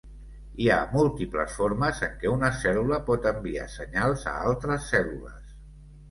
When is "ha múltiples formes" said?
0.75-1.99